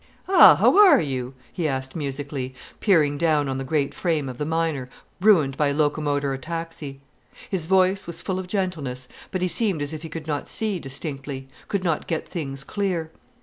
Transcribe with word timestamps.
"Ah—how 0.27 0.75
are 0.79 0.99
you?" 0.99 1.35
he 1.53 1.67
asked 1.67 1.95
musically, 1.95 2.55
peering 2.79 3.19
down 3.19 3.47
on 3.47 3.59
the 3.59 3.63
great 3.63 3.93
frame 3.93 4.27
of 4.27 4.39
the 4.39 4.47
miner, 4.47 4.89
ruined 5.19 5.55
by 5.57 5.69
locomotor 5.71 6.33
ataxy. 6.35 6.99
His 7.51 7.67
voice 7.67 8.07
was 8.07 8.19
full 8.23 8.39
of 8.39 8.47
gentleness, 8.47 9.07
but 9.29 9.43
he 9.43 9.47
seemed 9.47 9.79
as 9.79 9.93
if 9.93 10.01
he 10.01 10.09
could 10.09 10.25
not 10.25 10.49
see 10.49 10.79
distinctly, 10.79 11.49
could 11.67 11.83
not 11.83 12.07
get 12.07 12.27
things 12.27 12.63
clear. 12.63 13.11